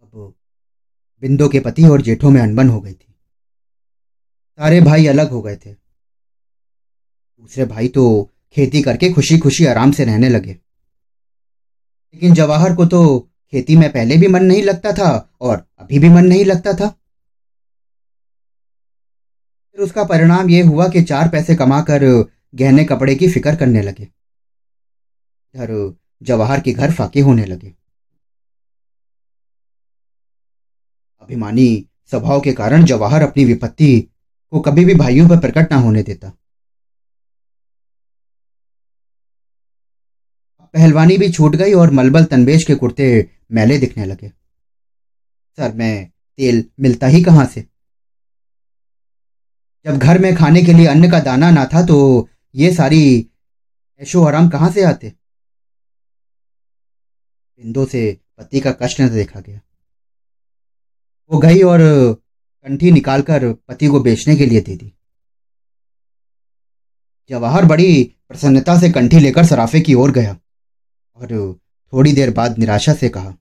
अब 0.00 0.34
बिंदु 1.22 1.48
के 1.48 1.60
पति 1.60 1.84
और 1.84 2.02
जेठों 2.02 2.30
में 2.30 2.40
अनबन 2.42 2.68
हो 2.68 2.80
गई 2.80 2.92
थी। 2.92 3.14
सारे 4.58 4.80
भाई 4.80 5.06
अलग 5.06 5.30
हो 5.30 5.42
गए 5.42 5.56
थे। 5.56 5.72
दूसरे 5.72 7.64
भाई 7.64 7.88
तो 7.88 8.30
खेती 8.56 8.82
करके 8.82 9.12
खुशी 9.12 9.38
खुशी 9.38 9.66
आराम 9.66 9.92
से 9.92 10.04
रहने 10.04 10.28
लगे। 10.28 10.63
लेकिन 12.14 12.34
जवाहर 12.34 12.74
को 12.74 12.84
तो 12.86 13.18
खेती 13.52 13.76
में 13.76 13.92
पहले 13.92 14.16
भी 14.16 14.26
मन 14.26 14.44
नहीं 14.44 14.62
लगता 14.62 14.92
था 14.92 15.34
और 15.40 15.64
अभी 15.78 15.98
भी 15.98 16.08
मन 16.08 16.24
नहीं 16.24 16.44
लगता 16.44 16.72
था। 16.72 16.88
फिर 19.70 19.80
उसका 19.80 20.04
परिणाम 20.04 20.50
यह 20.50 20.68
हुआ 20.68 20.88
कि 20.88 21.02
चार 21.02 21.28
पैसे 21.28 21.54
कमाकर 21.54 22.04
गहने 22.54 22.84
कपड़े 22.84 23.14
की 23.14 23.28
फ़िक्र 23.28 23.56
करने 23.56 23.82
लगे। 23.82 24.02
इधर 24.02 25.96
जवाहर 26.22 26.60
के 26.60 26.72
घर 26.72 26.92
फाके 26.92 27.20
होने 27.20 27.44
लगे। 27.44 27.74
अभिमानी 31.22 31.86
स्वभाव 32.10 32.40
के 32.40 32.52
कारण 32.52 32.84
जवाहर 32.84 33.22
अपनी 33.22 33.44
विपत्ति 33.44 34.00
को 34.52 34.60
कभी 34.60 34.84
भी 34.84 34.94
भाइयों 34.94 35.28
पर 35.28 35.38
प्रकट 35.38 35.72
ना 35.72 35.78
होने 35.78 36.02
देता। 36.02 36.32
पहलवानी 40.74 41.16
भी 41.18 41.30
छूट 41.32 41.56
गई 41.56 41.72
और 41.72 41.90
मलबल 41.90 42.24
तनबेज 42.24 42.64
के 42.64 42.74
कुर्ते 42.74 43.30
मैले 43.52 43.78
दिखने 43.78 44.04
लगे। 44.04 44.28
सर, 44.28 45.72
मैं 45.74 46.10
तेल 46.38 46.64
मिलता 46.80 47.06
ही 47.06 47.22
कहाँ 47.22 47.44
से? 47.46 47.64
जब 49.86 49.98
घर 49.98 50.18
में 50.18 50.34
खाने 50.36 50.62
के 50.62 50.72
लिए 50.72 50.86
अन्न 50.86 51.10
का 51.10 51.20
दाना 51.20 51.50
ना 51.50 51.64
था 51.64 51.82
तो 51.86 52.28
ये 52.54 52.74
सारी 52.74 53.30
ऐशो 54.00 54.24
आराम 54.24 54.48
कहाँ 54.48 54.70
से 54.70 54.82
आते? 54.84 55.12
बिंदु 57.60 57.86
से 57.86 58.20
पति 58.38 58.60
का 58.60 58.72
कष्ट 58.72 59.00
न 59.00 59.08
देखा 59.08 59.40
गया। 59.40 59.60
वो 61.30 61.38
गई 61.38 61.60
और 61.62 61.80
कंठी 62.66 62.90
निकालकर 62.90 63.52
पति 63.52 63.86
को 63.86 64.00
बेचने 64.00 64.36
के 64.36 64.46
लिए 64.46 64.60
दे 64.60 64.76
दी। 64.76 64.92
जवाहर 67.30 67.64
बड़ी 67.64 68.14
प्रसन्नता 68.28 68.80
से 68.80 68.90
कंठी 68.90 69.18
लेकर 69.18 69.46
सराफे 69.46 69.80
की 69.80 69.94
ओर 69.94 70.10
गया। 70.10 70.36
और 71.16 71.28
थोड़ी 71.92 72.12
देर 72.12 72.30
बाद 72.30 72.58
निराशा 72.58 72.94
से 72.94 73.08
कहा, 73.08 73.34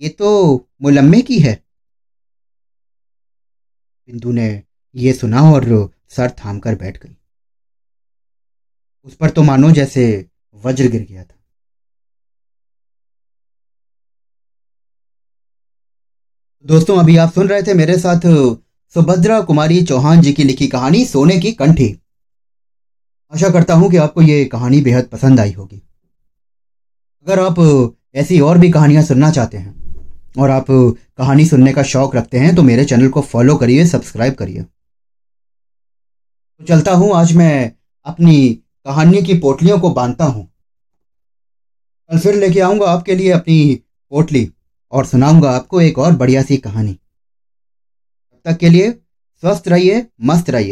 ये 0.00 0.08
तो 0.08 0.68
मुलम्मे 0.82 1.20
की 1.22 1.38
है। 1.38 1.54
बिंदु 4.08 4.32
ने 4.32 4.46
ये 4.94 5.12
सुना 5.12 5.42
और 5.52 5.64
सर 6.08 6.30
थाम 6.38 6.58
कर 6.58 6.74
बैठ 6.74 7.02
गई। 7.02 7.14
उस 9.06 9.14
पर 9.16 9.30
तो 9.30 9.42
मानो 9.42 9.70
जैसे 9.70 10.04
वज्र 10.64 10.88
गिर 10.88 11.02
गया 11.02 11.24
था। 11.24 11.36
दोस्तों, 16.64 16.98
अभी 16.98 17.16
आप 17.16 17.32
सुन 17.32 17.48
रहे 17.48 17.62
थे 17.62 17.74
मेरे 17.74 17.98
साथ 17.98 18.20
सुभद्रा 18.94 19.40
कुमारी 19.40 19.82
चौहान 19.84 20.20
जी 20.22 20.32
की 20.32 20.44
लिखी 20.44 20.66
कहानी 20.68 21.04
सोने 21.06 21.38
की 21.40 21.52
कंठी। 21.52 21.88
आशा 23.32 23.50
करता 23.50 23.74
हूँ 23.74 23.90
कि 23.90 23.96
आपको 23.96 24.22
ये 24.22 24.44
कहानी 24.44 24.80
बेहद 24.80 25.04
पसंद 25.04 25.40
आई 25.40 25.52
होगी। 25.52 25.82
अगर 27.26 27.40
आप 27.40 27.56
ऐसी 28.14 28.40
और 28.40 28.58
भी 28.58 28.70
कहानियाँ 28.70 29.02
सुनना 29.02 29.30
चाहते 29.30 29.56
हैं 29.56 29.94
और 30.38 30.50
आप 30.50 30.66
कहानी 30.68 31.46
सुनने 31.46 31.72
का 31.72 31.84
शौक 31.84 32.16
रखते 32.16 32.38
हैं 32.38 32.56
तो 32.56 32.62
मेरे 32.62 32.84
चैनल 32.84 33.08
को 33.08 33.22
फॉलो 33.22 33.56
करिए, 33.56 33.86
सब्सक्राइब 33.86 34.34
करिए। 34.34 34.62
तो 34.62 36.64
चलता 36.64 36.92
हूँ, 36.92 37.14
आज 37.14 37.32
मैं 37.32 37.72
अपनी 38.06 38.58
कहानियों 38.86 39.24
की 39.24 39.38
पोटलियों 39.38 39.80
को 39.80 39.90
बांधता 39.90 40.24
हूँ। 40.24 40.52
कल 42.10 42.18
फिर 42.18 42.34
लेके 42.34 42.60
आऊँगा 42.60 42.86
आपके 42.86 43.14
लिए 43.14 43.32
अपनी 43.32 43.82
पोटली 44.12 44.52
और 44.92 45.06
सुनाऊँगा 45.06 45.50
आपको 45.50 45.80
एक 45.80 45.98
और 45.98 46.14
बढ़िया 46.14 46.42
सी 46.42 46.58
कहानी। 46.58 46.92
तब 46.92 48.40
तक 48.44 48.58
के 48.58 48.68
लिए 48.68 48.90
स्वस्थ 48.90 49.68
रहिए, 49.68 50.06
मस्त 50.22 50.50
रहिए। 50.50 50.70